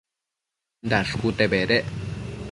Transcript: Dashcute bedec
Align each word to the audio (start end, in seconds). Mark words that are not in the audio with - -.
Dashcute 0.93 1.47
bedec 1.55 1.85